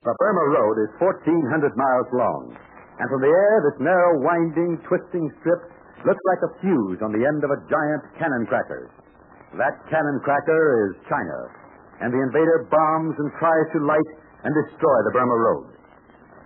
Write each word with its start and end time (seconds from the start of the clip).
The 0.00 0.16
Burma 0.16 0.56
Road 0.56 0.80
is 0.80 0.96
1,400 0.96 1.76
miles 1.76 2.08
long, 2.16 2.56
and 2.56 3.06
from 3.12 3.20
the 3.20 3.28
air, 3.28 3.54
this 3.68 3.84
narrow, 3.84 4.16
winding, 4.24 4.80
twisting 4.88 5.28
strip 5.44 5.60
looks 6.08 6.24
like 6.24 6.40
a 6.40 6.56
fuse 6.56 7.04
on 7.04 7.12
the 7.12 7.20
end 7.20 7.44
of 7.44 7.52
a 7.52 7.60
giant 7.68 8.08
cannon 8.16 8.48
cracker. 8.48 8.88
That 9.60 9.76
cannon 9.92 10.16
cracker 10.24 10.88
is 10.88 11.04
China, 11.04 11.38
and 12.00 12.16
the 12.16 12.22
invader 12.32 12.64
bombs 12.72 13.12
and 13.20 13.28
tries 13.36 13.68
to 13.76 13.84
light 13.84 14.10
and 14.40 14.56
destroy 14.64 14.98
the 15.04 15.12
Burma 15.12 15.36
Road. 15.36 15.68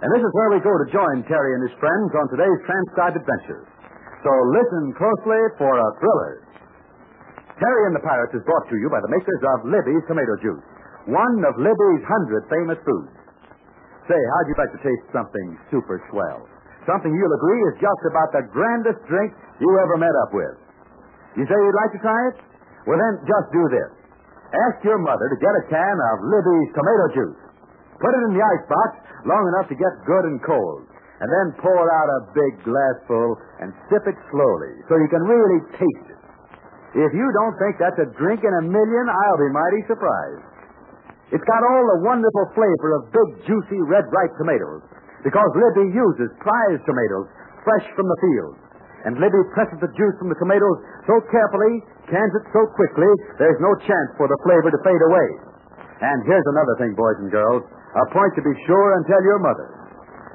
And 0.02 0.10
this 0.10 0.26
is 0.26 0.34
where 0.34 0.50
we 0.50 0.58
go 0.58 0.74
to 0.74 0.90
join 0.90 1.22
Terry 1.30 1.54
and 1.54 1.62
his 1.62 1.78
friends 1.78 2.10
on 2.10 2.26
today's 2.34 2.58
transcribed 2.66 3.22
adventure. 3.22 3.70
So 4.26 4.34
listen 4.50 4.98
closely 4.98 5.42
for 5.62 5.78
a 5.78 5.88
thriller. 6.02 6.42
Terry 7.62 7.82
and 7.86 7.94
the 7.94 8.02
Pirates 8.02 8.34
is 8.34 8.42
brought 8.42 8.66
to 8.66 8.74
you 8.82 8.90
by 8.90 8.98
the 8.98 9.14
makers 9.14 9.42
of 9.46 9.70
Libby's 9.70 10.02
Tomato 10.10 10.42
Juice, 10.42 10.66
one 11.06 11.38
of 11.46 11.54
Libby's 11.62 12.02
hundred 12.02 12.50
famous 12.50 12.82
foods. 12.82 13.14
Say, 14.04 14.20
how'd 14.20 14.46
you 14.52 14.56
like 14.60 14.72
to 14.76 14.82
taste 14.84 15.06
something 15.16 15.56
super 15.72 15.96
swell? 16.12 16.44
Something 16.84 17.16
you'll 17.16 17.36
agree 17.40 17.62
is 17.72 17.80
just 17.80 18.02
about 18.04 18.28
the 18.36 18.44
grandest 18.52 19.00
drink 19.08 19.32
you 19.56 19.70
ever 19.80 19.96
met 19.96 20.12
up 20.28 20.36
with. 20.36 20.56
You 21.40 21.48
say 21.48 21.56
you'd 21.56 21.80
like 21.80 21.92
to 21.96 22.02
try 22.04 22.20
it? 22.28 22.36
Well, 22.84 23.00
then 23.00 23.24
just 23.24 23.48
do 23.56 23.64
this. 23.72 23.90
Ask 24.52 24.84
your 24.84 25.00
mother 25.00 25.26
to 25.32 25.38
get 25.40 25.50
a 25.56 25.64
can 25.72 25.96
of 26.12 26.16
Libby's 26.28 26.70
tomato 26.76 27.06
juice. 27.16 27.40
Put 27.96 28.12
it 28.12 28.22
in 28.28 28.32
the 28.36 28.44
icebox 28.44 28.90
long 29.24 29.44
enough 29.56 29.72
to 29.72 29.76
get 29.76 29.92
good 30.04 30.24
and 30.28 30.38
cold. 30.44 30.84
And 31.24 31.28
then 31.32 31.56
pour 31.64 31.82
out 31.88 32.08
a 32.20 32.20
big 32.36 32.60
glassful 32.68 33.40
and 33.64 33.72
sip 33.88 34.04
it 34.04 34.18
slowly 34.28 34.74
so 34.92 35.00
you 35.00 35.08
can 35.08 35.24
really 35.24 35.60
taste 35.80 36.08
it. 36.12 36.20
If 36.94 37.10
you 37.16 37.26
don't 37.32 37.56
think 37.56 37.80
that's 37.80 37.98
a 37.98 38.12
drink 38.20 38.44
in 38.44 38.52
a 38.60 38.64
million, 38.68 39.04
I'll 39.08 39.40
be 39.40 39.50
mighty 39.50 39.82
surprised. 39.88 40.53
It's 41.32 41.46
got 41.48 41.62
all 41.64 41.84
the 41.96 42.04
wonderful 42.04 42.46
flavor 42.52 42.90
of 43.00 43.08
big, 43.08 43.28
juicy, 43.48 43.80
red, 43.88 44.04
ripe 44.12 44.34
tomatoes 44.36 44.84
because 45.24 45.48
Libby 45.56 45.88
uses 45.96 46.28
prize 46.44 46.80
tomatoes 46.84 47.26
fresh 47.64 47.86
from 47.96 48.04
the 48.04 48.20
field. 48.20 48.54
And 49.08 49.20
Libby 49.20 49.40
presses 49.56 49.80
the 49.80 49.92
juice 49.92 50.16
from 50.20 50.28
the 50.28 50.40
tomatoes 50.40 50.78
so 51.08 51.16
carefully, 51.32 51.80
cans 52.08 52.32
it 52.36 52.44
so 52.52 52.64
quickly, 52.76 53.08
there's 53.40 53.60
no 53.60 53.72
chance 53.84 54.10
for 54.16 54.28
the 54.28 54.40
flavor 54.44 54.68
to 54.68 54.80
fade 54.84 55.04
away. 55.12 55.28
And 56.00 56.24
here's 56.28 56.48
another 56.52 56.76
thing, 56.80 56.92
boys 56.96 57.16
and 57.20 57.32
girls, 57.32 57.64
a 57.68 58.04
point 58.12 58.32
to 58.36 58.44
be 58.44 58.54
sure 58.68 58.88
and 58.96 59.04
tell 59.08 59.20
your 59.24 59.40
mother. 59.40 59.68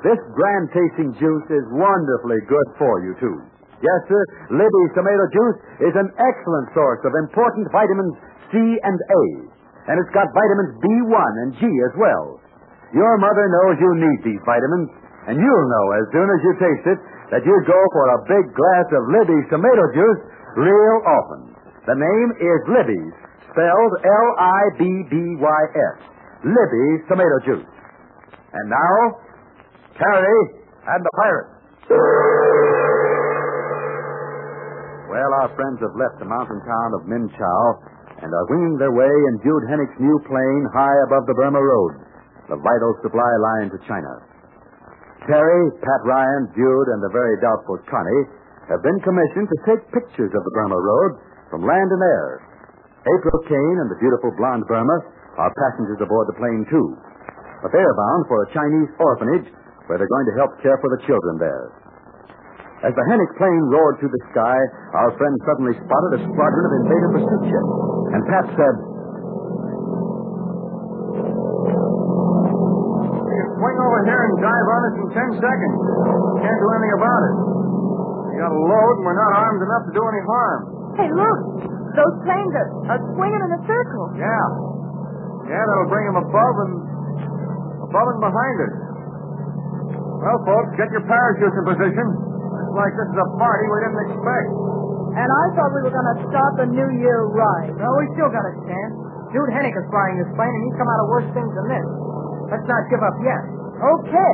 This 0.06 0.22
grand 0.34 0.70
tasting 0.74 1.12
juice 1.18 1.48
is 1.54 1.66
wonderfully 1.76 2.42
good 2.50 2.68
for 2.78 2.94
you, 3.06 3.14
too. 3.20 3.38
Yes, 3.82 4.00
sir, 4.08 4.22
Libby's 4.54 4.94
tomato 4.96 5.26
juice 5.34 5.60
is 5.92 5.96
an 5.96 6.10
excellent 6.18 6.68
source 6.74 7.02
of 7.06 7.14
important 7.26 7.68
vitamins 7.72 8.16
C 8.52 8.58
and 8.58 9.00
A. 9.00 9.24
And 9.90 9.98
it's 9.98 10.14
got 10.14 10.30
vitamins 10.30 10.78
B1 10.86 11.32
and 11.42 11.50
G 11.58 11.66
as 11.90 11.94
well. 11.98 12.38
Your 12.94 13.18
mother 13.18 13.46
knows 13.50 13.82
you 13.82 13.92
need 13.98 14.20
these 14.22 14.42
vitamins, 14.46 14.90
and 15.26 15.42
you'll 15.42 15.70
know 15.74 15.86
as 15.98 16.06
soon 16.14 16.30
as 16.30 16.40
you 16.46 16.54
taste 16.62 16.86
it 16.94 17.00
that 17.34 17.42
you 17.42 17.54
go 17.66 17.80
for 17.94 18.06
a 18.14 18.22
big 18.30 18.46
glass 18.54 18.88
of 18.94 19.02
Libby's 19.10 19.50
tomato 19.50 19.86
juice 19.94 20.22
real 20.62 20.98
often. 21.10 21.58
The 21.90 21.98
name 21.98 22.30
is 22.38 22.60
Libby's, 22.70 23.16
spelled 23.50 23.94
L-I-B-B-Y-S. 24.06 25.98
Libby's 26.46 27.02
tomato 27.10 27.38
juice. 27.46 27.70
And 28.54 28.70
now, 28.70 28.94
Terry 29.98 30.40
and 30.86 31.02
the 31.02 31.14
pirates. 31.18 31.54
Well, 35.10 35.32
our 35.42 35.50
friends 35.58 35.82
have 35.82 35.98
left 35.98 36.22
the 36.22 36.30
mountain 36.30 36.62
town 36.62 36.90
of 36.94 37.10
Minchow 37.10 37.66
and 38.20 38.30
are 38.30 38.50
winging 38.52 38.76
their 38.76 38.92
way 38.92 39.10
in 39.32 39.44
Dude 39.44 39.66
Hennick's 39.72 40.00
new 40.00 40.18
plane 40.28 40.64
high 40.76 40.98
above 41.08 41.24
the 41.28 41.38
Burma 41.40 41.62
Road, 41.64 41.92
the 42.52 42.60
vital 42.60 42.94
supply 43.04 43.34
line 43.40 43.72
to 43.72 43.80
China. 43.88 44.14
Terry, 45.28 45.64
Pat 45.80 46.02
Ryan, 46.04 46.52
Dude, 46.56 46.90
and 46.96 47.00
the 47.04 47.14
very 47.14 47.36
doubtful 47.40 47.80
Connie 47.88 48.24
have 48.72 48.84
been 48.84 49.00
commissioned 49.02 49.50
to 49.50 49.60
take 49.66 49.82
pictures 49.96 50.32
of 50.32 50.44
the 50.44 50.54
Burma 50.56 50.78
Road 50.78 51.12
from 51.50 51.66
land 51.66 51.90
and 51.90 52.04
air. 52.04 52.46
April 53.08 53.40
Kane 53.48 53.78
and 53.82 53.90
the 53.90 54.00
beautiful 54.00 54.32
blonde 54.36 54.68
Burma 54.68 54.98
are 55.40 55.54
passengers 55.56 56.04
aboard 56.04 56.28
the 56.28 56.40
plane, 56.40 56.68
too. 56.68 56.88
But 57.64 57.72
they 57.72 57.84
are 57.84 57.98
bound 57.98 58.24
for 58.28 58.44
a 58.44 58.52
Chinese 58.52 58.92
orphanage 59.00 59.48
where 59.88 59.98
they're 59.98 60.12
going 60.12 60.30
to 60.30 60.38
help 60.40 60.52
care 60.62 60.78
for 60.80 60.90
the 60.94 61.02
children 61.08 61.40
there. 61.40 61.66
As 62.80 62.96
the 62.96 63.06
Hennick 63.12 63.36
plane 63.36 63.66
roared 63.68 64.00
through 64.00 64.14
the 64.14 64.26
sky, 64.32 64.56
our 64.96 65.12
friend 65.20 65.36
suddenly 65.44 65.76
spotted 65.84 66.12
a 66.16 66.24
squadron 66.32 66.64
of 66.64 66.74
invader 66.80 67.10
pursuit 67.12 67.44
ships. 67.52 67.99
And 68.10 68.22
Pat 68.26 68.46
said, 68.58 68.76
We 73.20 73.34
can 73.38 73.50
Swing 73.60 73.78
over 73.80 74.00
here 74.08 74.22
and 74.30 74.36
dive 74.40 74.68
on 74.72 74.82
us 74.88 74.96
in 75.04 75.08
ten 75.14 75.30
seconds. 75.38 75.78
Can't 76.42 76.60
do 76.60 76.68
anything 76.74 76.94
about 76.98 77.22
it. 77.28 77.36
We 78.30 78.34
got 78.40 78.52
a 78.56 78.62
load 78.62 78.94
and 79.00 79.04
we're 79.06 79.20
not 79.20 79.32
armed 79.36 79.62
enough 79.62 79.84
to 79.90 79.94
do 79.94 80.04
any 80.10 80.24
harm. 80.24 80.60
Hey, 80.96 81.10
look. 81.12 81.40
Those 81.90 82.16
planes 82.24 82.54
are, 82.56 82.70
are 82.96 83.02
swinging 83.18 83.42
in 83.44 83.52
a 83.52 83.62
circle. 83.68 84.06
Yeah. 84.16 84.48
Yeah, 85.50 85.60
that'll 85.66 85.90
bring 85.92 86.06
them 86.08 86.18
above 86.22 86.56
and 86.70 86.74
above 87.90 88.08
and 88.16 88.22
behind 88.22 88.58
us. 88.70 88.74
Well, 90.24 90.40
folks, 90.46 90.70
get 90.78 90.88
your 90.94 91.04
parachutes 91.10 91.56
in 91.58 91.66
position. 91.66 92.06
Looks 92.06 92.76
like 92.78 92.94
this 92.96 93.10
is 93.10 93.18
a 93.18 93.30
party 93.42 93.66
we 93.66 93.78
didn't 93.82 94.02
expect. 94.14 94.48
And 95.16 95.30
I 95.30 95.44
thought 95.58 95.70
we 95.74 95.82
were 95.86 95.94
going 95.96 96.10
to 96.16 96.18
start 96.30 96.52
the 96.62 96.68
New 96.70 96.90
Year 97.02 97.26
right. 97.34 97.72
Well, 97.74 97.96
we 97.98 98.06
still 98.14 98.30
got 98.30 98.46
a 98.46 98.54
chance. 98.66 98.94
Dude 99.34 99.52
Hennick 99.54 99.74
is 99.78 99.86
flying 99.94 100.16
this 100.22 100.32
plane, 100.34 100.50
and 100.50 100.64
he's 100.70 100.78
come 100.78 100.90
out 100.90 101.00
of 101.06 101.08
worse 101.10 101.30
things 101.38 101.52
than 101.54 101.66
this. 101.70 101.88
Let's 102.50 102.66
not 102.66 102.82
give 102.90 103.02
up 103.02 103.18
yet. 103.22 103.44
Okay. 103.78 104.32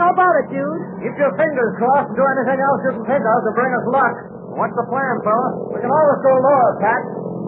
How 0.00 0.08
about 0.16 0.34
it, 0.40 0.46
dude? 0.56 0.80
Keep 1.04 1.14
your 1.20 1.32
fingers 1.36 1.70
crossed 1.76 2.08
and 2.08 2.16
do 2.16 2.24
anything 2.24 2.60
else 2.64 2.78
you 2.88 2.92
can 2.96 3.04
think 3.04 3.20
of 3.20 3.38
to 3.44 3.52
bring 3.52 3.72
us 3.76 3.84
luck. 3.92 4.14
What's 4.56 4.72
the 4.72 4.86
plan, 4.88 5.14
fella? 5.20 5.48
We 5.76 5.78
can 5.84 5.92
always 5.92 6.20
go 6.24 6.32
lower, 6.40 6.70
Pat. 6.80 7.02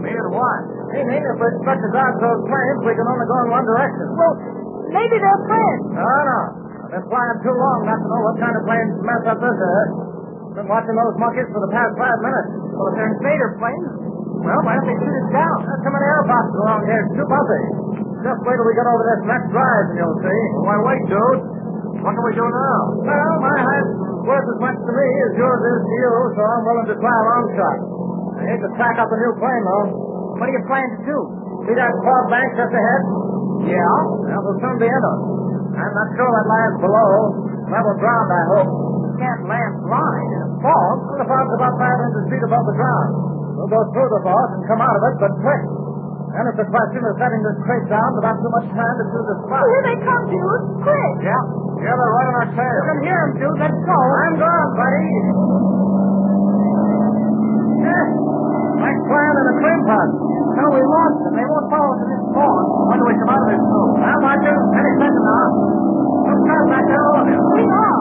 Meaning 0.05 0.29
what? 0.37 0.61
Meaning, 0.93 1.23
if 1.25 1.37
we're 1.41 1.57
stuck 1.65 1.81
as 1.81 2.15
those 2.21 2.41
planes, 2.45 2.79
we 2.85 2.93
can 2.93 3.07
only 3.09 3.25
go 3.25 3.37
in 3.45 3.49
one 3.57 3.65
direction. 3.65 4.07
Well, 4.13 4.35
maybe 4.93 5.17
they're 5.17 5.43
friends. 5.49 5.83
No, 5.97 6.05
no. 6.05 6.41
I've 6.85 6.93
been 7.01 7.07
flying 7.09 7.39
too 7.41 7.57
long 7.57 7.79
not 7.89 7.97
to 7.97 8.07
know 8.13 8.21
what 8.29 8.37
kind 8.37 8.53
of 8.53 8.63
planes 8.69 8.93
mess 9.01 9.23
up 9.33 9.39
this 9.41 9.57
air. 9.57 9.85
Been 10.53 10.69
watching 10.69 10.93
those 10.93 11.17
monkeys 11.17 11.49
for 11.49 11.61
the 11.65 11.73
past 11.73 11.93
five 11.97 12.19
minutes. 12.21 12.49
Well, 12.77 12.93
if 12.93 12.95
they're 13.01 13.13
invader 13.17 13.51
planes, 13.57 13.89
well, 14.43 14.61
why 14.69 14.77
don't 14.77 14.85
they 14.85 14.97
shoot 15.01 15.15
us 15.17 15.29
down? 15.33 15.57
There's 15.65 15.81
too 15.81 15.93
many 15.97 16.07
air 16.13 16.25
boxes 16.29 16.57
around 16.61 16.83
here. 16.85 17.03
Too 17.17 17.27
bumpy. 17.31 17.63
Just 18.21 18.41
wait 18.45 18.57
till 18.61 18.69
we 18.69 18.75
get 18.77 18.87
over 18.87 19.05
this 19.09 19.23
next 19.27 19.49
rise 19.49 19.87
and 19.89 19.97
you'll 19.97 20.21
see. 20.21 20.41
Why, 20.61 20.77
wait, 20.85 21.03
dude. 21.09 21.41
What 22.05 22.13
can 22.13 22.25
we 22.27 22.35
do 22.37 22.45
now? 22.45 22.79
Well, 23.01 23.33
my 23.41 23.57
height's 23.65 23.95
worth 24.29 24.47
as 24.53 24.59
much 24.61 24.77
to 24.77 24.93
me 24.93 25.09
as 25.25 25.33
yours 25.41 25.61
is 25.63 25.81
to 25.89 25.95
you, 25.97 26.13
so 26.37 26.41
I'm 26.43 26.63
willing 26.69 26.89
to 26.91 26.97
try 27.01 27.15
a 27.17 27.25
long 27.33 27.45
shot. 27.57 27.79
I 28.37 28.43
hate 28.53 28.63
to 28.67 28.71
track 28.77 28.97
up 29.01 29.09
a 29.09 29.19
new 29.23 29.33
plane, 29.39 29.63
though. 29.65 29.87
what 30.37 30.47
are 30.51 30.55
you 30.55 30.65
planning 30.69 30.93
to 30.99 31.03
do? 31.07 31.19
See 31.65 31.75
that 31.79 31.93
fog 32.03 32.25
bank 32.29 32.49
just 32.59 32.75
ahead? 32.75 33.03
Yeah? 33.73 33.95
That 34.35 34.41
will 34.43 34.59
soon 34.59 34.77
be 34.83 34.89
in 34.91 35.03
us. 35.07 35.21
I'm 35.81 35.95
not 35.97 36.09
sure 36.19 36.29
what 36.29 36.45
lies 36.45 36.77
below. 36.83 37.11
Level 37.73 37.95
ground, 38.03 38.29
I 38.29 38.43
hope. 38.53 38.92
Can't 39.19 39.43
land 39.49 39.75
blind 39.85 40.31
in 40.33 40.41
a 40.47 40.51
fog. 40.63 40.97
Well, 41.09 41.19
the 41.21 41.29
fog's 41.29 41.53
about 41.57 41.75
500 41.77 42.33
feet 42.33 42.45
above 42.47 42.65
the 42.67 42.77
ground. 42.77 43.11
We'll 43.59 43.71
go 43.71 43.81
through 43.93 44.11
the 44.13 44.23
fog 44.25 44.49
and 44.57 44.63
come 44.67 44.81
out 44.81 44.95
of 44.97 45.03
it, 45.13 45.15
but 45.21 45.33
quick. 45.43 45.63
And 46.33 46.49
it's 46.49 46.61
a 46.65 46.69
question 46.73 47.03
of 47.05 47.13
setting 47.21 47.43
this 47.45 47.59
crate 47.69 47.87
down 47.93 48.09
without 48.17 48.41
too 48.41 48.49
much 48.49 48.65
time 48.73 48.95
to 48.97 49.05
choose 49.13 49.29
a 49.29 49.37
spot. 49.45 49.65
Here 49.69 49.85
they 49.85 49.99
come, 50.01 50.25
dude. 50.33 50.63
Quick. 50.81 51.13
Yeah. 51.29 51.43
Yeah, 51.85 51.93
they're 51.93 52.15
right 52.17 52.29
on 52.33 52.37
our 52.41 52.51
tail. 52.57 52.73
You 52.73 52.85
can 52.89 52.99
hear 53.05 53.21
them, 53.21 53.33
dude. 53.37 53.59
Let's 53.61 53.81
go. 53.85 53.99
I'm 54.01 54.35
gone, 54.41 54.71
buddy. 54.81 55.07
Yeah. 57.85 58.07
Like 58.81 58.99
flying 59.13 59.37
in 59.37 59.47
a 59.53 59.55
cream. 59.61 59.81
No, 59.83 60.65
we 60.73 60.81
lost 60.81 61.17
them. 61.21 61.33
They 61.37 61.47
won't 61.53 61.69
follow 61.69 61.91
us 61.93 62.01
in 62.01 62.09
this 62.17 62.25
fog. 62.33 62.65
When 62.89 62.97
do 62.97 63.05
we 63.05 63.15
come 63.21 63.29
out 63.29 63.43
of 63.45 63.49
this 63.53 63.61
room? 63.61 63.91
I'll 64.01 64.23
watch 64.25 64.41
you. 64.41 64.57
Any 64.57 64.93
second 65.05 65.25
now. 65.27 65.47
Don't 66.23 66.41
start 66.49 66.65
back 66.73 66.85
there, 66.89 67.05
all 67.13 67.21
of 67.21 67.29
you. 67.29 67.41
We 67.61 67.65
are. 67.69 68.01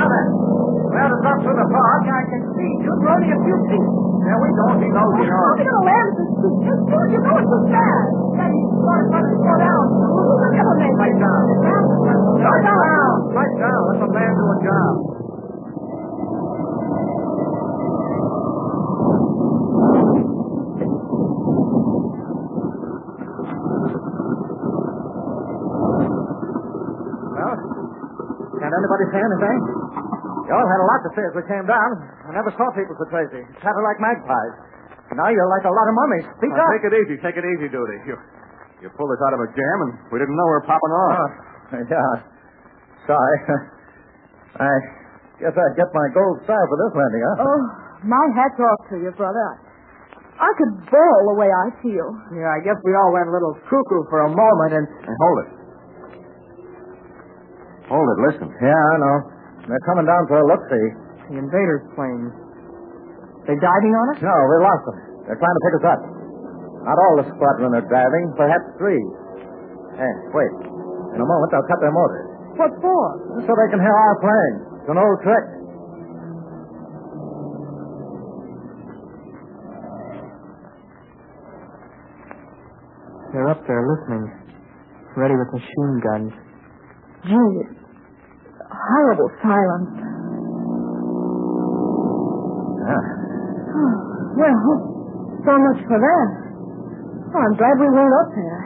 Now 0.00 0.06
then. 0.08 0.26
Well, 0.92 1.08
to 1.12 1.16
drop 1.20 1.36
through 1.44 1.58
the 1.60 1.68
fog. 1.68 2.00
I 2.08 2.22
can 2.24 2.42
see. 2.56 2.72
Dude, 2.80 3.00
we're 3.04 3.12
only 3.12 3.30
a 3.32 3.40
few 3.42 3.58
Yeah, 4.22 4.38
we 4.38 4.48
don't. 4.54 4.78
He 4.78 4.88
knows 4.92 5.12
we 5.18 5.26
How 5.26 5.34
are. 5.34 5.50
are 5.50 5.56
we 5.58 5.64
going 5.66 5.78
to 5.82 5.86
land 5.86 6.10
this 6.14 6.30
suit? 6.38 6.56
Just 6.62 6.82
dude, 6.86 7.10
you 7.10 7.20
know 7.22 7.34
it's. 7.42 7.50
Daddy, 7.72 8.60
start 8.78 9.04
running, 9.10 9.36
slow 9.42 9.56
down. 9.58 9.84
We'll 9.92 10.52
never 10.54 10.74
make 10.78 10.94
Right 11.02 11.16
down. 11.18 11.42
Slow 11.58 12.46
Right 12.46 12.62
down. 12.62 12.80
down. 12.86 13.14
Right 13.34 13.54
down. 13.58 13.80
Let 13.90 13.98
the 13.98 14.08
man 14.14 14.30
do 14.38 14.44
a 14.46 14.58
job. 14.62 14.92
Well, 26.22 27.54
can't 28.60 28.74
anybody 28.76 29.04
say 29.10 29.20
anything? 29.22 29.58
You 30.46 30.52
all 30.54 30.68
had 30.68 30.80
a 30.82 30.86
lot 30.86 31.00
to 31.06 31.10
say 31.16 31.24
as 31.26 31.34
we 31.34 31.42
came 31.48 31.66
down. 31.66 31.90
I 32.32 32.40
never 32.40 32.48
saw 32.56 32.64
people 32.72 32.96
so 32.96 33.04
crazy. 33.12 33.44
Chatted 33.60 33.84
like 33.84 34.00
magpies. 34.00 34.54
Now 35.12 35.28
you're 35.28 35.50
like 35.52 35.68
a 35.68 35.74
lot 35.74 35.84
of 35.84 35.94
mummies. 36.00 36.24
Speak 36.40 36.48
Now, 36.56 36.64
up. 36.64 36.72
take 36.72 36.88
it 36.88 36.94
easy. 37.04 37.16
Take 37.20 37.36
it 37.36 37.44
easy, 37.44 37.68
Duty. 37.68 37.98
You, 38.08 38.16
You 38.80 38.88
pulled 38.96 39.12
us 39.12 39.20
out 39.28 39.36
of 39.36 39.40
a 39.44 39.48
jam, 39.52 39.76
and 39.84 39.92
we 40.08 40.16
didn't 40.16 40.32
know 40.32 40.46
we 40.48 40.54
were 40.56 40.64
popping 40.64 40.94
off. 40.96 41.12
Oh, 41.12 41.84
yeah. 41.84 42.12
Sorry. 43.04 43.36
I 44.64 44.72
guess 45.44 45.52
I'd 45.52 45.76
get 45.76 45.88
my 45.92 46.06
gold 46.16 46.40
star 46.48 46.56
for 46.64 46.76
this 46.80 46.92
landing, 46.96 47.22
huh? 47.28 47.44
Oh, 47.44 47.60
my 48.08 48.24
hat's 48.32 48.56
off 48.56 48.80
to 48.92 48.96
you, 49.04 49.12
brother. 49.12 49.48
I 50.40 50.48
could 50.56 50.72
bawl 50.88 51.20
the 51.32 51.36
way 51.36 51.52
I 51.52 51.68
feel. 51.84 52.08
Yeah, 52.32 52.48
I 52.48 52.64
guess 52.64 52.80
we 52.80 52.96
all 52.96 53.12
went 53.12 53.28
a 53.28 53.32
little 53.36 53.52
cuckoo 53.68 54.02
for 54.08 54.24
a 54.24 54.30
moment, 54.32 54.72
and 54.80 54.84
Hey, 55.04 55.16
hold 55.20 55.38
it. 55.44 55.50
Hold 57.92 58.08
it, 58.08 58.18
listen. 58.32 58.48
Yeah, 58.64 58.72
I 58.80 58.96
know. 58.96 59.16
They're 59.68 59.84
coming 59.86 60.08
down 60.08 60.24
for 60.26 60.40
a 60.40 60.46
look-see. 60.48 60.86
The 61.30 61.36
invaders' 61.38 61.86
planes. 61.94 62.32
They 63.46 63.58
diving 63.58 63.94
on 63.94 64.06
us? 64.14 64.18
No, 64.22 64.34
we 64.34 64.56
lost 64.62 64.82
them. 64.86 64.98
They're 65.26 65.38
trying 65.38 65.56
to 65.58 65.62
pick 65.66 65.74
us 65.82 65.86
up. 65.86 66.00
Not 66.86 66.96
all 66.98 67.14
the 67.22 67.26
squadron 67.34 67.74
are 67.78 67.86
diving, 67.86 68.34
perhaps 68.34 68.66
three. 68.78 69.02
Hey, 69.98 70.14
wait. 70.34 70.52
In 71.14 71.20
a 71.22 71.26
moment, 71.26 71.48
they'll 71.54 71.68
cut 71.70 71.78
their 71.82 71.94
motors. 71.94 72.26
What 72.58 72.72
for? 72.82 73.02
So 73.46 73.50
they 73.54 73.68
can 73.70 73.80
hear 73.80 73.94
our 73.94 74.16
plane. 74.18 74.56
It's 74.82 74.90
an 74.90 74.98
old 74.98 75.18
trick. 75.22 75.44
They're 83.32 83.48
up 83.48 83.64
there 83.66 83.80
listening, 83.80 84.28
ready 85.16 85.34
with 85.34 85.48
machine 85.56 85.94
guns. 86.04 86.32
Gee, 87.24 87.80
horrible 88.68 89.30
silence. 89.40 90.11
Yeah. 92.92 93.04
Well, 94.36 94.58
so 95.44 95.52
much 95.56 95.80
for 95.88 95.98
that. 95.98 96.28
Oh, 97.32 97.40
I'm 97.40 97.56
glad 97.56 97.74
we 97.80 97.88
weren't 97.88 98.16
up 98.20 98.30
there. 98.36 98.60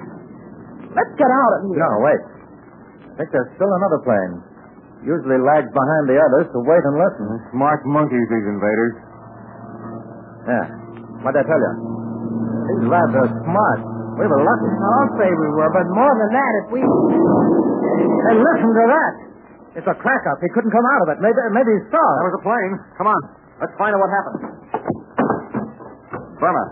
Let's 0.98 1.14
get 1.14 1.30
out 1.30 1.52
of 1.54 1.60
here. 1.70 1.78
No, 1.78 1.90
wait. 2.02 2.22
I 3.14 3.22
think 3.22 3.30
there's 3.30 3.52
still 3.54 3.70
another 3.70 4.00
plane. 4.02 4.34
Usually 5.06 5.38
lags 5.38 5.70
behind 5.70 6.04
the 6.10 6.18
others 6.18 6.50
to 6.50 6.58
wait 6.66 6.82
and 6.82 6.96
listen. 6.98 7.26
Uh, 7.30 7.38
smart 7.54 7.80
monkeys, 7.86 8.26
these 8.26 8.46
invaders. 8.50 8.94
Yeah. 10.50 10.66
What'd 11.22 11.38
I 11.38 11.44
tell 11.46 11.62
you? 11.62 11.74
These 12.66 12.90
lads 12.90 13.14
are 13.14 13.30
smart. 13.46 13.80
We 14.18 14.24
were 14.26 14.42
lucky. 14.42 14.70
Oh, 14.72 14.94
I'll 15.06 15.14
say 15.20 15.28
we 15.30 15.48
were, 15.54 15.70
but 15.70 15.86
more 15.92 16.14
than 16.16 16.30
that, 16.34 16.52
if 16.64 16.66
we. 16.74 16.80
Hey, 16.82 18.36
listen 18.40 18.70
to 18.72 18.84
that. 18.90 19.12
It's 19.76 19.88
a 19.88 19.96
crack 20.00 20.24
up. 20.32 20.40
He 20.40 20.48
couldn't 20.56 20.72
come 20.72 20.86
out 20.96 21.00
of 21.04 21.08
it. 21.14 21.18
Maybe, 21.20 21.36
maybe 21.52 21.70
he 21.76 21.80
saw 21.92 22.00
That 22.00 22.24
was 22.32 22.36
a 22.40 22.44
plane. 22.44 22.72
Come 22.96 23.12
on. 23.12 23.20
Let's 23.56 23.72
find 23.80 23.92
out 23.96 24.00
what 24.04 24.12
happened. 24.12 24.40
Burma. 26.36 26.64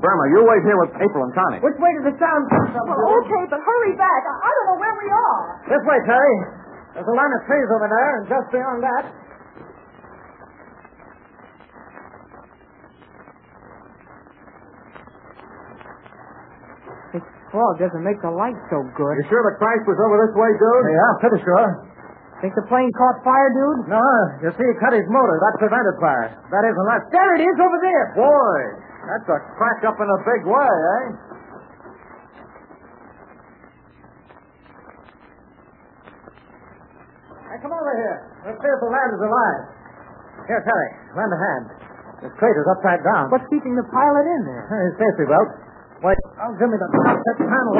Burma, 0.00 0.24
you 0.32 0.40
wait 0.44 0.62
here 0.64 0.78
with 0.80 0.92
April 0.96 1.22
and 1.28 1.32
Connie. 1.36 1.60
Which 1.60 1.76
way 1.80 1.92
does 2.00 2.08
the 2.12 2.16
sound 2.16 2.42
come 2.48 2.68
from? 2.72 2.84
Well, 2.88 3.20
okay, 3.24 3.44
but 3.52 3.60
hurry 3.60 3.92
back. 3.96 4.22
I, 4.24 4.34
I 4.44 4.50
don't 4.50 4.66
know 4.72 4.78
where 4.80 4.96
we 4.96 5.08
are. 5.12 5.40
This 5.72 5.82
way, 5.84 5.98
Terry. 6.08 6.36
There's 6.96 7.08
a 7.08 7.16
line 7.16 7.32
of 7.36 7.40
trees 7.44 7.68
over 7.68 7.88
there, 7.92 8.10
and 8.16 8.24
just 8.28 8.46
beyond 8.52 8.80
that. 8.80 9.04
This 17.14 17.22
fog 17.52 17.78
doesn't 17.78 18.02
make 18.04 18.20
the 18.20 18.30
light 18.32 18.56
so 18.68 18.82
good. 18.96 19.14
You 19.22 19.24
sure 19.30 19.42
the 19.46 19.56
crash 19.56 19.82
was 19.86 19.98
over 20.00 20.16
this 20.26 20.34
way, 20.34 20.50
dude? 20.58 20.86
Yeah, 20.92 21.10
pretty 21.22 21.40
sure. 21.44 21.68
Think 22.44 22.52
the 22.52 22.68
plane 22.68 22.92
caught 22.92 23.24
fire, 23.24 23.48
dude? 23.48 23.88
No, 23.88 24.04
you 24.44 24.52
see, 24.52 24.66
he 24.68 24.74
cut 24.76 24.92
his 24.92 25.08
motor. 25.08 25.40
That 25.40 25.56
prevented 25.56 25.96
fire. 25.96 26.28
That 26.52 26.68
is, 26.68 26.76
unless... 26.76 27.08
There 27.08 27.32
it 27.40 27.42
is 27.48 27.56
over 27.56 27.78
there. 27.80 28.04
Boy, 28.12 28.58
that's 29.08 29.28
a 29.32 29.38
crack 29.56 29.80
up 29.88 29.96
in 29.96 30.04
a 30.04 30.18
big 30.20 30.44
way, 30.44 30.68
eh? 30.68 31.04
Hey, 37.56 37.56
come 37.64 37.72
over 37.72 37.94
here. 37.96 38.18
Let's 38.44 38.60
see 38.60 38.68
if 38.68 38.80
the 38.84 38.90
land 38.92 39.10
is 39.16 39.22
alive. 39.24 39.60
Here, 40.44 40.60
Terry, 40.60 40.90
lend 41.16 41.32
a 41.32 41.40
hand. 41.40 41.64
This 42.20 42.32
crate 42.36 42.52
is 42.52 42.68
upside 42.68 43.00
down. 43.00 43.32
What's 43.32 43.48
keeping 43.48 43.80
the 43.80 43.86
pilot 43.88 44.28
in 44.28 44.40
there? 44.44 44.64
His 44.92 44.94
safety 45.00 45.24
belt. 45.24 45.48
Wait, 46.04 46.20
I'll 46.36 46.52
give 46.60 46.68
me 46.68 46.76
the 46.76 46.84
that 46.84 47.38
panel. 47.40 47.72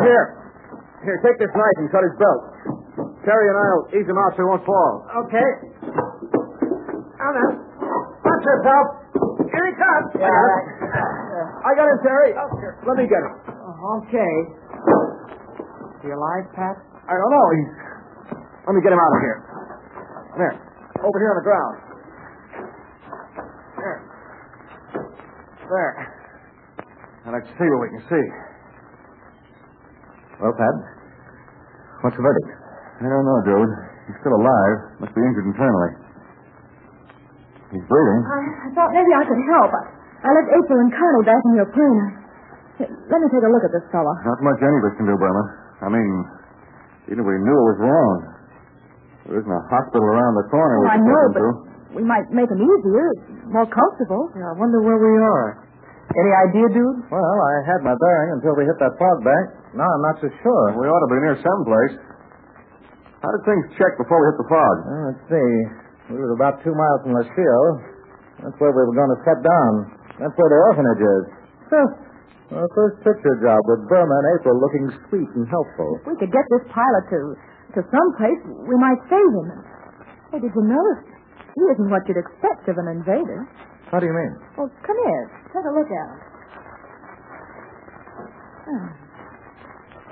Here. 0.00 0.41
Here, 1.02 1.18
take 1.26 1.38
this 1.42 1.50
knife 1.50 1.76
and 1.82 1.90
cut 1.90 2.02
his 2.06 2.14
belt. 2.14 2.42
Terry 3.26 3.46
and 3.50 3.58
I'll 3.58 3.82
ease 3.90 4.06
him 4.06 4.18
out 4.18 4.34
so 4.38 4.42
he 4.42 4.46
won't 4.46 4.62
fall. 4.66 5.02
Okay. 5.26 5.48
Now 7.18 7.30
then, 7.34 7.50
watch 8.22 8.42
yourself. 8.46 8.86
Here 9.50 9.66
he 9.66 9.74
comes. 9.78 10.06
Yeah. 10.18 10.30
Uh, 10.30 11.66
I 11.66 11.70
got 11.74 11.86
him, 11.90 11.98
Terry. 12.02 12.30
Oh, 12.38 12.50
Let 12.86 12.96
me 12.98 13.06
get 13.10 13.18
him. 13.18 13.34
Oh, 13.50 14.02
okay. 14.06 14.32
Is 15.98 16.00
he 16.06 16.10
alive, 16.10 16.46
Pat? 16.54 16.78
I 17.06 17.14
don't 17.18 17.30
know. 17.30 17.46
He's... 17.54 17.70
Let 18.66 18.74
me 18.78 18.82
get 18.82 18.94
him 18.94 19.02
out 19.02 19.12
of 19.14 19.20
here. 19.22 19.38
There. 20.38 20.54
Over 21.02 21.18
here 21.18 21.30
on 21.34 21.38
the 21.38 21.46
ground. 21.46 21.74
There. 23.74 23.98
There. 25.66 25.94
Now 27.26 27.32
let's 27.38 27.50
see 27.58 27.66
what 27.70 27.80
we 27.86 27.90
can 27.90 28.02
see. 28.06 28.26
Well, 30.42 30.54
Pat, 30.58 30.74
what's 32.02 32.16
the 32.18 32.24
verdict? 32.26 32.50
I 32.98 33.06
don't 33.06 33.26
know, 33.26 33.38
dude. 33.46 33.70
He's 34.10 34.18
still 34.18 34.34
alive. 34.34 34.76
Must 34.98 35.14
be 35.14 35.22
injured 35.22 35.46
internally. 35.46 35.90
He's 37.70 37.86
breathing. 37.86 38.20
I, 38.26 38.38
I 38.66 38.68
thought 38.74 38.90
maybe 38.92 39.12
I 39.14 39.22
could 39.24 39.38
help. 39.48 39.70
I, 39.70 39.82
I 40.26 40.28
left 40.34 40.50
April 40.50 40.78
and 40.82 40.90
Connie 40.92 41.24
back 41.24 41.42
in 41.46 41.52
your 41.56 41.70
plane. 41.70 41.98
Here, 42.82 42.90
let 42.90 43.18
me 43.22 43.26
take 43.30 43.46
a 43.46 43.50
look 43.54 43.64
at 43.64 43.72
this 43.72 43.86
fella. 43.94 44.12
Not 44.26 44.38
much 44.42 44.58
any 44.60 44.76
of 44.82 44.84
us 44.90 44.94
can 44.98 45.06
do, 45.06 45.14
Burma. 45.16 45.44
I 45.82 45.88
mean, 45.94 46.10
even 47.08 47.22
if 47.22 47.26
we 47.26 47.38
knew 47.38 47.54
it 47.56 47.66
was 47.74 47.78
wrong. 47.86 48.14
There 49.30 49.38
isn't 49.38 49.54
a 49.54 49.62
hospital 49.70 50.02
around 50.02 50.34
the 50.34 50.46
corner 50.50 50.74
we 50.82 50.86
Oh, 50.90 50.94
I 50.94 50.98
know, 50.98 51.24
but 51.30 51.42
to. 51.46 51.50
we 51.94 52.02
might 52.02 52.26
make 52.34 52.50
him 52.50 52.58
easier, 52.58 53.06
more 53.46 53.70
comfortable. 53.70 54.26
Yeah, 54.34 54.50
I 54.50 54.54
wonder 54.58 54.82
where 54.82 54.98
we 54.98 55.14
are. 55.22 55.62
Any 56.10 56.32
idea, 56.50 56.66
dude? 56.74 56.98
Well, 57.06 57.22
I 57.22 57.52
had 57.70 57.86
my 57.86 57.94
bearing 57.94 58.42
until 58.42 58.58
we 58.58 58.66
hit 58.66 58.74
that 58.82 58.98
fog 58.98 59.22
bank. 59.22 59.61
Now 59.72 59.88
I'm 59.88 60.04
not 60.04 60.16
so 60.20 60.28
sure. 60.44 60.64
We 60.76 60.84
ought 60.88 61.04
to 61.08 61.12
be 61.12 61.20
near 61.24 61.36
someplace. 61.40 61.94
How 63.24 63.30
did 63.32 63.42
things 63.46 63.64
check 63.78 63.94
before 63.96 64.18
we 64.20 64.26
hit 64.34 64.38
the 64.42 64.48
fog? 64.50 64.76
Well, 64.84 65.02
let's 65.14 65.24
see. 65.30 65.50
We 66.12 66.18
were 66.18 66.34
about 66.36 66.60
two 66.66 66.74
miles 66.74 67.00
from 67.06 67.14
Lachille. 67.16 67.70
That's 68.42 68.58
where 68.58 68.74
we 68.74 68.82
were 68.82 68.96
going 68.98 69.12
to 69.14 69.20
set 69.22 69.38
down. 69.40 69.72
That's 70.18 70.34
where 70.36 70.50
the 70.50 70.60
orphanage 70.74 71.02
is. 71.02 71.24
Huh. 71.70 71.88
Well, 72.52 72.68
first 72.76 73.00
picture 73.00 73.32
job 73.40 73.64
with 73.64 73.88
Burma 73.88 74.12
and 74.12 74.28
April 74.36 74.58
looking 74.60 74.84
sweet 75.08 75.30
and 75.38 75.48
helpful. 75.48 76.02
If 76.04 76.12
we 76.12 76.16
could 76.20 76.34
get 76.34 76.44
this 76.52 76.68
pilot 76.68 77.04
to 77.14 77.20
to 77.72 77.80
some 77.88 78.08
place, 78.20 78.40
we 78.68 78.76
might 78.76 79.00
save 79.08 79.30
him. 79.32 79.48
Hey, 80.28 80.38
did 80.44 80.52
you 80.52 80.64
notice? 80.68 81.08
He 81.56 81.62
isn't 81.72 81.88
what 81.88 82.04
you'd 82.04 82.20
expect 82.20 82.68
of 82.68 82.76
an 82.76 82.88
invader. 82.92 83.48
How 83.88 83.96
do 84.00 84.04
you 84.04 84.12
mean? 84.12 84.36
Well, 84.60 84.68
come 84.84 84.98
here. 85.08 85.24
Take 85.56 85.64
a 85.64 85.72
look 85.72 85.88
at 85.88 86.06
him. 86.12 86.20
Hmm. 88.68 88.86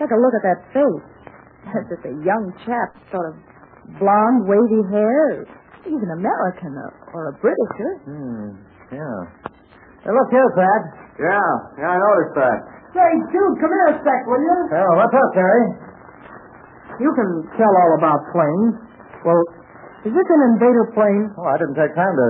Take 0.01 0.09
a 0.09 0.17
look 0.17 0.33
at 0.33 0.45
that 0.49 0.61
face. 0.73 1.05
That's 1.69 1.89
just 1.93 2.05
a 2.09 2.15
young 2.25 2.49
chap, 2.65 2.97
sort 3.13 3.29
of 3.29 3.35
blonde, 4.01 4.49
wavy 4.49 4.81
hair. 4.89 5.45
He's 5.85 6.01
an 6.01 6.13
American 6.17 6.73
or, 6.73 6.91
or 7.13 7.23
a 7.29 7.35
Britisher. 7.37 7.93
Hmm. 8.09 8.49
Yeah. 8.97 9.21
Hey, 10.01 10.09
look 10.09 10.29
here, 10.33 10.49
Pat. 10.57 10.83
Yeah, 11.21 11.53
yeah, 11.77 11.93
I 11.93 11.97
noticed 12.01 12.35
that. 12.41 12.59
Say, 12.97 13.11
dude, 13.29 13.55
come 13.61 13.69
here 13.69 13.89
a 13.93 13.97
sec, 14.01 14.21
will 14.25 14.41
you? 14.41 14.57
Oh, 14.73 14.93
what's 14.97 15.13
up, 15.13 15.31
Terry? 15.37 15.65
You 17.05 17.11
can 17.13 17.29
tell 17.61 17.69
all 17.69 17.93
about 18.01 18.25
planes. 18.33 18.75
Well, 19.21 19.41
is 20.09 20.17
this 20.17 20.29
an 20.33 20.41
invader 20.57 20.97
plane? 20.97 21.29
Oh, 21.37 21.45
I 21.45 21.61
didn't 21.61 21.77
take 21.77 21.93
time 21.93 22.17
to 22.17 22.29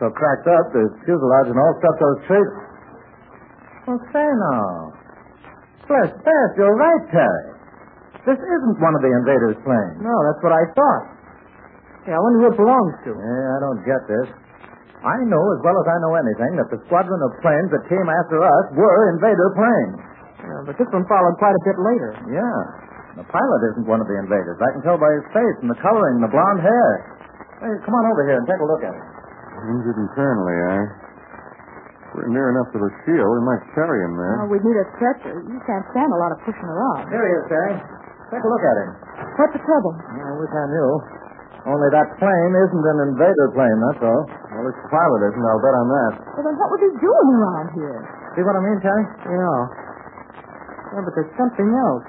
so 0.00 0.08
cracked 0.16 0.48
up. 0.48 0.72
The 0.72 0.88
fuselage 1.04 1.52
and 1.52 1.60
all 1.60 1.72
stuff 1.80 1.96
those 2.00 2.20
trees. 2.24 2.50
Well, 3.84 4.00
say 4.12 4.24
now. 4.24 4.95
Bless, 5.86 6.10
bless, 6.18 6.48
you're 6.58 6.74
right, 6.74 7.04
Terry. 7.14 7.46
This 8.26 8.38
isn't 8.42 8.76
one 8.82 8.94
of 8.98 9.02
the 9.06 9.12
invaders' 9.22 9.54
planes. 9.62 10.02
No, 10.02 10.14
that's 10.26 10.42
what 10.42 10.50
I 10.50 10.66
thought. 10.74 11.04
Yeah, 12.10 12.18
I 12.18 12.20
wonder 12.22 12.38
who 12.42 12.48
it 12.50 12.58
belongs 12.58 12.94
to. 13.06 13.10
Yeah, 13.14 13.46
I 13.54 13.58
don't 13.62 13.82
get 13.86 14.02
this. 14.10 14.28
I 15.06 15.16
know 15.30 15.42
as 15.54 15.60
well 15.62 15.78
as 15.78 15.86
I 15.86 15.96
know 16.02 16.18
anything 16.18 16.58
that 16.58 16.66
the 16.74 16.82
squadron 16.90 17.22
of 17.22 17.30
planes 17.38 17.70
that 17.70 17.86
came 17.86 18.08
after 18.10 18.42
us 18.42 18.64
were 18.74 19.14
invader 19.14 19.48
planes. 19.54 19.98
Yeah, 20.42 20.60
but 20.66 20.74
this 20.74 20.90
one 20.90 21.06
followed 21.06 21.38
quite 21.38 21.54
a 21.54 21.62
bit 21.62 21.78
later. 21.78 22.10
Yeah. 22.34 22.58
The 23.22 23.26
pilot 23.30 23.60
isn't 23.74 23.86
one 23.86 24.02
of 24.02 24.10
the 24.10 24.18
invaders. 24.18 24.58
I 24.58 24.70
can 24.74 24.82
tell 24.82 24.98
by 24.98 25.08
his 25.14 25.26
face 25.30 25.56
and 25.62 25.70
the 25.70 25.78
coloring 25.78 26.18
and 26.18 26.24
the 26.26 26.32
blonde 26.34 26.60
hair. 26.66 26.90
Hey, 27.62 27.72
come 27.86 27.94
on 27.94 28.04
over 28.10 28.26
here 28.26 28.36
and 28.42 28.46
take 28.50 28.58
a 28.60 28.66
look 28.68 28.82
at 28.82 28.90
him. 28.92 29.06
Injured 29.70 29.98
internally, 30.02 30.56
eh? 30.66 30.82
If 32.16 32.24
we're 32.24 32.32
near 32.32 32.48
enough 32.48 32.72
to 32.72 32.80
the 32.80 32.88
shield, 33.04 33.28
we 33.28 33.44
might 33.44 33.60
carry 33.76 34.00
him 34.00 34.16
there. 34.16 34.40
Oh, 34.40 34.48
we'd 34.48 34.64
need 34.64 34.80
a 34.80 34.88
stretcher. 34.96 35.36
You 35.36 35.60
can't 35.68 35.84
stand 35.92 36.08
a 36.08 36.16
lot 36.16 36.32
of 36.32 36.40
pushing 36.48 36.64
around. 36.64 37.12
Here 37.12 37.20
he 37.20 37.32
is, 37.36 37.44
Terry. 37.52 37.76
Take 38.32 38.40
a 38.40 38.48
look 38.48 38.64
at 38.64 38.76
him. 38.80 38.90
What's 39.36 39.52
the 39.52 39.60
trouble? 39.60 39.92
I 40.00 40.32
wish 40.40 40.48
I 40.48 40.64
knew. 40.72 40.90
Only 41.68 41.92
that 41.92 42.08
plane 42.16 42.52
isn't 42.56 42.84
an 42.88 42.98
invader 43.12 43.52
plane, 43.52 43.78
that's 43.84 44.00
all. 44.00 44.22
Well, 44.32 44.64
its 44.64 44.80
pilot 44.88 45.20
isn't, 45.28 45.44
I'll 45.44 45.60
bet 45.60 45.76
on 45.76 45.88
that. 45.92 46.12
Well, 46.40 46.44
then 46.48 46.56
what 46.56 46.68
was 46.72 46.80
he 46.88 46.90
doing 47.04 47.28
around 47.36 47.68
here? 47.76 48.00
See 48.32 48.40
what 48.48 48.56
I 48.56 48.64
mean, 48.64 48.80
Terry? 48.80 49.04
Yeah. 49.36 49.60
Yeah, 50.96 51.02
but 51.04 51.12
there's 51.20 51.34
something 51.36 51.68
else. 51.68 52.06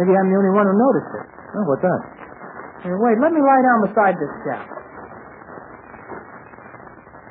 Maybe 0.00 0.16
I'm 0.16 0.32
the 0.32 0.38
only 0.40 0.54
one 0.56 0.64
who 0.64 0.76
noticed 0.80 1.12
it. 1.20 1.26
Oh, 1.60 1.64
what's 1.68 1.84
that? 1.84 2.00
Hey, 2.88 2.96
wait, 2.96 3.20
let 3.20 3.36
me 3.36 3.42
lie 3.44 3.60
down 3.68 3.78
beside 3.84 4.16
this 4.16 4.32
chap. 4.48 4.64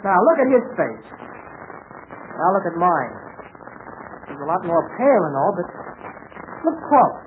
Now, 0.06 0.18
look 0.22 0.38
at 0.38 0.50
his 0.54 0.66
face. 0.78 1.06
Now, 2.38 2.48
look 2.56 2.66
at 2.68 2.78
mine. 2.80 3.14
He's 4.32 4.42
a 4.42 4.48
lot 4.48 4.64
more 4.64 4.82
pale 4.96 5.24
and 5.28 5.36
all, 5.36 5.52
but 5.56 5.68
look 6.66 6.78
close. 6.88 7.18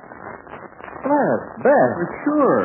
Bless, 1.05 1.41
Beth. 1.61 1.93
For 2.01 2.09
sure. 2.25 2.61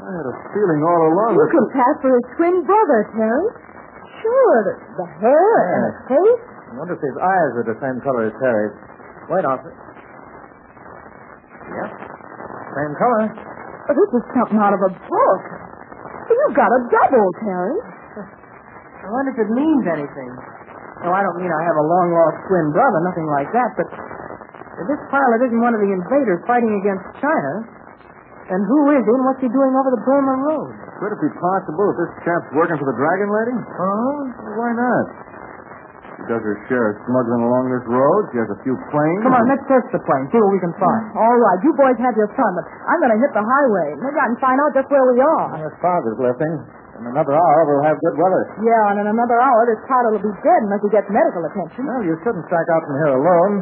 I 0.00 0.08
had 0.10 0.26
a 0.26 0.36
feeling 0.50 0.80
all 0.82 1.02
along 1.14 1.38
You 1.38 1.44
that... 1.46 1.52
could 1.54 1.68
pass 1.70 1.94
for 2.02 2.10
his 2.10 2.26
twin 2.34 2.56
brother, 2.66 2.98
Terry. 3.14 3.46
Sure, 4.20 4.56
the, 4.66 4.74
the 5.00 5.08
hair 5.22 5.54
and 5.70 5.82
the 5.86 5.94
face. 6.10 6.42
I 6.42 6.72
wonder 6.76 6.94
if 6.98 7.02
his 7.02 7.16
eyes 7.16 7.50
are 7.56 7.66
the 7.66 7.78
same 7.78 7.98
color 8.02 8.26
as 8.28 8.34
Terry's. 8.42 8.74
Wait, 9.30 9.44
officer. 9.46 9.70
Yep. 11.70 11.88
Same 12.74 12.94
color. 12.98 13.24
Oh, 13.30 13.94
this 13.94 14.10
is 14.18 14.22
something 14.34 14.58
out 14.58 14.74
of 14.74 14.82
a 14.82 14.92
book. 14.92 15.42
You've 16.30 16.54
got 16.58 16.70
a 16.70 16.80
double, 16.90 17.26
Terry. 17.42 17.78
I 19.02 19.08
wonder 19.10 19.30
if 19.34 19.38
it 19.40 19.50
means 19.50 19.84
anything. 19.86 20.30
No, 21.00 21.16
I 21.16 21.24
don't 21.24 21.38
mean 21.40 21.48
I 21.48 21.62
have 21.64 21.78
a 21.80 21.86
long 21.86 22.12
lost 22.12 22.44
twin 22.44 22.66
brother, 22.76 22.98
nothing 23.08 23.28
like 23.32 23.48
that, 23.56 23.70
but 23.80 23.88
if 23.88 24.86
this 24.88 25.02
pilot 25.08 25.40
isn't 25.48 25.60
one 25.60 25.72
of 25.72 25.80
the 25.80 25.92
invaders 25.92 26.40
fighting 26.44 26.72
against 26.80 27.04
China, 27.20 27.52
then 28.52 28.60
who 28.66 28.78
is 28.92 29.02
he 29.04 29.12
and 29.14 29.24
what's 29.24 29.40
he 29.40 29.48
doing 29.48 29.72
over 29.76 29.90
the 29.94 30.02
Burma 30.04 30.34
Road? 30.44 30.72
Could 31.00 31.16
it 31.16 31.20
be 31.24 31.32
possible 31.40 31.84
that 31.88 31.96
this 32.04 32.12
chap's 32.28 32.48
working 32.52 32.76
for 32.76 32.84
the 32.84 32.96
Dragon 32.98 33.28
Lady? 33.32 33.56
Oh? 33.56 34.18
Why 34.60 34.70
not? 34.76 35.04
She 36.20 36.28
does 36.28 36.44
her 36.44 36.56
share 36.68 36.92
of 36.92 37.00
smuggling 37.08 37.48
along 37.48 37.72
this 37.72 37.86
road. 37.88 38.28
She 38.36 38.38
has 38.44 38.50
a 38.52 38.60
few 38.60 38.76
planes. 38.92 39.24
Come 39.24 39.32
on, 39.32 39.48
let's 39.48 39.64
search 39.64 39.88
the 39.88 40.02
plane, 40.04 40.28
see 40.28 40.36
what 40.36 40.52
we 40.52 40.60
can 40.60 40.76
find. 40.76 41.16
Mm. 41.16 41.24
All 41.24 41.36
right, 41.40 41.58
you 41.64 41.72
boys 41.72 41.96
have 41.96 42.12
your 42.12 42.28
fun, 42.36 42.52
but 42.60 42.68
I'm 42.84 43.00
going 43.00 43.16
to 43.16 43.20
hit 43.24 43.32
the 43.32 43.40
highway. 43.40 43.96
Maybe 43.96 44.18
I 44.20 44.28
can 44.28 44.36
find 44.36 44.60
out 44.60 44.76
just 44.76 44.92
where 44.92 45.06
we 45.08 45.16
are. 45.16 45.64
This 45.64 45.76
father's 45.80 46.12
is 46.12 46.20
lifting. 46.20 46.79
In 47.00 47.08
another 47.08 47.32
hour, 47.32 47.58
we'll 47.64 47.86
have 47.88 47.96
good 48.04 48.16
weather. 48.20 48.42
Yeah, 48.60 48.92
and 48.92 49.00
in 49.00 49.08
another 49.08 49.40
hour, 49.40 49.60
this 49.64 49.80
pilot 49.88 50.20
will 50.20 50.26
be 50.28 50.36
dead 50.44 50.60
unless 50.68 50.84
he 50.84 50.92
gets 50.92 51.08
medical 51.08 51.40
attention. 51.48 51.88
Well, 51.88 52.04
you 52.04 52.12
shouldn't 52.20 52.44
strike 52.44 52.68
out 52.76 52.82
from 52.84 52.96
here 53.00 53.12
alone. 53.16 53.52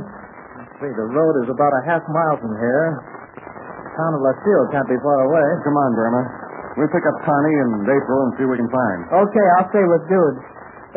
Let's 0.59 0.75
see, 0.83 0.90
the 0.90 1.07
road 1.14 1.35
is 1.47 1.49
about 1.54 1.71
a 1.71 1.83
half 1.87 2.02
mile 2.11 2.37
from 2.42 2.50
here. 2.59 2.87
The 3.38 3.90
town 3.95 4.11
of 4.18 4.21
La 4.26 4.35
Sille 4.42 4.66
can't 4.75 4.90
be 4.90 4.99
far 4.99 5.18
away. 5.30 5.47
Come 5.62 5.76
on, 5.78 5.90
Burma. 5.95 6.23
We'll 6.83 6.90
pick 6.90 7.07
up 7.07 7.14
Connie 7.23 7.59
and 7.62 7.87
April 7.87 8.18
and 8.26 8.30
see 8.38 8.45
what 8.47 8.59
we 8.59 8.62
can 8.62 8.71
find. 8.75 8.99
Okay, 9.07 9.47
I'll 9.59 9.71
stay 9.71 9.87
with 9.87 10.02
Dude. 10.11 10.38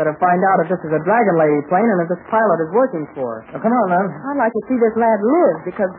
Better 0.02 0.16
find 0.18 0.42
out 0.42 0.66
if 0.66 0.68
this 0.74 0.82
is 0.82 0.94
a 0.98 1.02
Dragon 1.06 1.36
Lady 1.38 1.62
plane 1.70 1.86
and 1.86 2.00
if 2.06 2.10
this 2.10 2.22
pilot 2.26 2.58
is 2.66 2.70
working 2.74 3.06
for 3.14 3.38
her. 3.38 3.54
Now, 3.54 3.62
come 3.62 3.74
on, 3.74 3.86
then. 3.94 4.06
I'd 4.34 4.42
like 4.42 4.54
to 4.54 4.64
see 4.66 4.78
this 4.82 4.96
lad 4.98 5.20
live 5.22 5.58
because, 5.68 5.94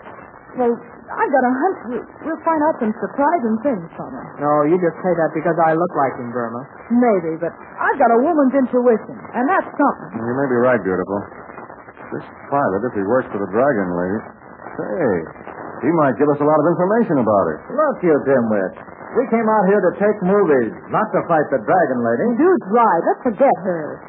well, 0.58 0.74
I've 1.10 1.32
got 1.32 1.44
a 1.44 1.52
hunch 1.52 1.78
we- 1.92 2.06
we'll 2.26 2.42
find 2.46 2.60
out 2.62 2.74
some 2.78 2.92
surprising 3.02 3.56
things 3.62 3.86
from 3.98 4.10
him. 4.14 4.26
No, 4.38 4.62
you 4.68 4.78
just 4.78 4.96
say 5.02 5.12
that 5.18 5.30
because 5.34 5.58
I 5.58 5.74
look 5.74 5.92
like 5.96 6.14
him, 6.16 6.30
Burma. 6.30 6.62
Maybe, 6.90 7.36
but 7.42 7.52
I've 7.80 7.98
got 7.98 8.10
a 8.14 8.18
woman's 8.22 8.54
intuition, 8.54 9.16
and 9.34 9.44
that's 9.48 9.66
something. 9.76 10.18
You 10.22 10.34
may 10.34 10.48
be 10.48 10.58
right, 10.62 10.82
beautiful. 10.82 11.18
This 12.12 12.24
pilot, 12.50 12.84
if 12.84 12.92
he 12.92 13.02
works 13.08 13.28
for 13.32 13.38
the 13.38 13.48
Dragon 13.50 13.88
Lady, 13.96 14.20
say, 14.76 15.88
he 15.88 15.90
might 15.96 16.16
give 16.20 16.28
us 16.28 16.38
a 16.40 16.44
lot 16.44 16.58
of 16.60 16.66
information 16.76 17.18
about 17.18 17.44
her. 17.48 17.56
Look, 17.72 18.02
you 18.04 18.12
dimwit. 18.28 18.72
We 19.16 19.26
came 19.28 19.44
out 19.48 19.64
here 19.68 19.80
to 19.80 19.92
take 20.00 20.16
movies, 20.24 20.72
not 20.88 21.04
to 21.12 21.20
fight 21.28 21.44
the 21.52 21.58
Dragon 21.60 21.98
Lady. 22.04 22.36
Dude's 22.36 22.68
right. 22.72 23.00
Let's 23.04 23.22
forget 23.22 23.56
her. 23.64 24.00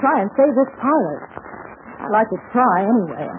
try 0.00 0.18
and 0.22 0.30
save 0.34 0.54
this 0.54 0.70
pilot. 0.82 1.20
I'd 2.02 2.10
like 2.10 2.28
to 2.30 2.38
try 2.50 2.82
anyway. 2.82 3.30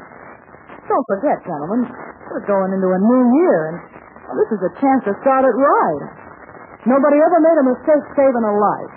Don't 0.88 1.06
forget, 1.08 1.44
gentlemen, 1.46 1.86
we're 2.30 2.46
going 2.46 2.72
into 2.74 2.90
a 2.90 3.00
new 3.02 3.24
year, 3.42 3.62
and 4.30 4.36
this 4.38 4.50
is 4.54 4.62
a 4.62 4.72
chance 4.78 5.02
to 5.10 5.14
start 5.22 5.44
it 5.46 5.56
right. 5.58 6.04
Nobody 6.86 7.18
ever 7.20 7.40
made 7.42 7.58
a 7.60 7.66
mistake 7.76 8.04
saving 8.16 8.46
a 8.46 8.56
life. 8.56 8.96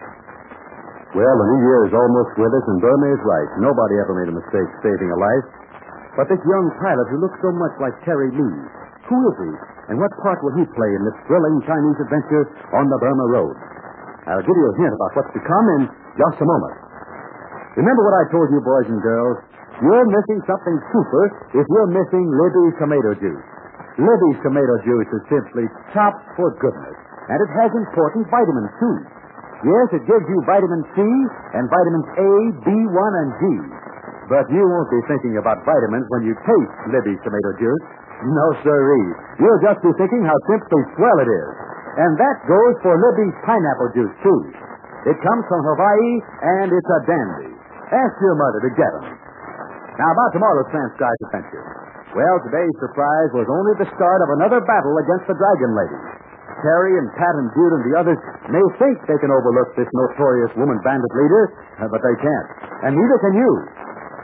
Well, 1.12 1.36
the 1.36 1.48
new 1.52 1.60
year 1.66 1.80
is 1.88 1.92
almost 1.92 2.32
with 2.40 2.52
us, 2.52 2.64
and 2.72 2.78
Burma 2.80 3.08
is 3.12 3.22
right. 3.24 3.48
Nobody 3.60 3.94
ever 4.00 4.16
made 4.16 4.30
a 4.32 4.36
mistake 4.36 4.70
saving 4.80 5.10
a 5.12 5.18
life. 5.18 5.46
But 6.16 6.28
this 6.28 6.40
young 6.44 6.66
pilot 6.80 7.06
who 7.12 7.20
looks 7.20 7.36
so 7.40 7.52
much 7.52 7.74
like 7.80 7.96
Terry 8.04 8.32
Lee, 8.32 8.58
who 9.08 9.18
is 9.28 9.36
he? 9.44 9.52
And 9.92 9.96
what 10.00 10.12
part 10.24 10.40
will 10.40 10.56
he 10.56 10.64
play 10.72 10.90
in 10.92 11.02
this 11.04 11.16
thrilling 11.28 11.60
Chinese 11.68 11.98
adventure 12.00 12.44
on 12.76 12.88
the 12.88 12.96
Burma 13.00 13.26
Road? 13.28 13.56
I'll 14.28 14.44
give 14.44 14.56
you 14.56 14.68
a 14.72 14.76
hint 14.78 14.92
about 14.94 15.12
what's 15.18 15.32
to 15.36 15.42
come 15.42 15.66
in 15.80 15.82
just 16.16 16.38
a 16.40 16.46
moment. 16.46 16.76
Remember 17.76 18.02
what 18.04 18.16
I 18.20 18.24
told 18.30 18.48
you, 18.52 18.60
boys 18.60 18.88
and 18.88 19.00
girls? 19.02 19.36
You're 19.82 20.06
missing 20.06 20.40
something 20.46 20.76
super 20.94 21.24
if 21.58 21.66
you're 21.66 21.90
missing 21.90 22.24
Libby's 22.30 22.76
tomato 22.78 23.18
juice. 23.18 23.46
Libby's 23.98 24.38
tomato 24.46 24.78
juice 24.86 25.10
is 25.10 25.22
simply 25.26 25.66
top 25.90 26.14
for 26.38 26.54
goodness, 26.62 26.96
and 27.28 27.38
it 27.42 27.50
has 27.60 27.70
important 27.74 28.30
vitamins, 28.30 28.72
too. 28.78 28.96
Yes, 29.66 29.86
it 29.98 30.06
gives 30.06 30.26
you 30.26 30.38
vitamin 30.46 30.82
C 30.94 30.98
and 31.58 31.66
vitamins 31.66 32.08
A, 32.14 32.30
B1, 32.66 33.12
and 33.26 33.30
G. 33.36 33.42
But 34.30 34.46
you 34.54 34.62
won't 34.62 34.90
be 34.90 35.02
thinking 35.10 35.36
about 35.38 35.60
vitamins 35.66 36.06
when 36.14 36.30
you 36.30 36.34
taste 36.46 36.74
Libby's 36.94 37.20
tomato 37.26 37.50
juice. 37.58 37.84
No, 38.22 38.46
sirree. 38.62 39.10
You'll 39.42 39.62
just 39.66 39.82
be 39.82 39.92
thinking 39.98 40.22
how 40.22 40.38
simply 40.46 40.82
swell 40.94 41.18
it 41.20 41.30
is. 41.30 41.50
And 41.98 42.16
that 42.16 42.36
goes 42.46 42.74
for 42.86 42.94
Libby's 42.96 43.36
pineapple 43.44 43.90
juice, 43.98 44.14
too. 44.22 44.40
It 45.10 45.18
comes 45.20 45.44
from 45.50 45.60
Hawaii, 45.66 46.12
and 46.62 46.70
it's 46.70 46.90
a 46.90 47.00
dandy. 47.06 47.50
Ask 47.92 48.14
your 48.22 48.38
mother 48.38 48.60
to 48.62 48.70
get 48.78 48.92
'em. 49.02 49.21
Now, 50.00 50.08
about 50.08 50.30
tomorrow's 50.32 50.70
transcribed 50.72 51.20
adventure. 51.28 51.64
Well, 52.16 52.36
today's 52.44 52.76
surprise 52.80 53.30
was 53.36 53.48
only 53.48 53.72
the 53.80 53.88
start 53.92 54.20
of 54.24 54.28
another 54.40 54.60
battle 54.64 54.96
against 55.00 55.28
the 55.28 55.36
Dragon 55.36 55.72
Lady. 55.76 56.00
Terry 56.60 56.94
and 57.00 57.08
Pat 57.16 57.34
and 57.36 57.48
Dude 57.56 57.74
and 57.76 57.84
the 57.88 57.94
others 57.96 58.20
may 58.52 58.64
think 58.78 58.94
they 59.08 59.18
can 59.20 59.32
overlook 59.32 59.72
this 59.74 59.88
notorious 59.92 60.52
woman 60.56 60.76
bandit 60.84 61.12
leader, 61.16 61.42
uh, 61.80 61.88
but 61.88 62.00
they 62.04 62.16
can't. 62.20 62.48
And 62.88 62.92
neither 62.96 63.18
can 63.20 63.34
you. 63.36 63.50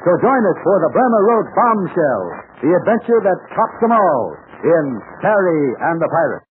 So 0.07 0.11
join 0.25 0.43
us 0.47 0.59
for 0.63 0.77
the 0.85 0.91
Burma 0.95 1.21
Road 1.33 1.47
Bombshell, 1.53 2.23
the 2.65 2.71
adventure 2.85 3.21
that 3.25 3.39
tops 3.53 3.79
them 3.83 3.93
all 3.93 4.25
in 4.65 4.85
Terry 5.21 5.63
and 5.91 5.97
the 6.01 6.09
Pirates. 6.09 6.48